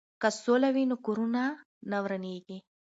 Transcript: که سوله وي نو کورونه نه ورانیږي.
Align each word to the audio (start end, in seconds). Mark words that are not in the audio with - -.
که 0.21 0.29
سوله 0.43 0.69
وي 0.75 0.83
نو 0.89 0.95
کورونه 1.05 1.43
نه 1.91 1.97
ورانیږي. 2.03 2.57